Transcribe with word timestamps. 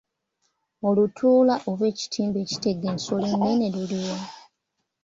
Olutuula 0.87 1.55
oba 1.69 1.83
ekitimba 1.91 2.37
ekitega 2.45 2.85
ensolo 2.93 3.25
ennene 3.33 3.67
luli 3.73 3.97
wa? 4.07 4.19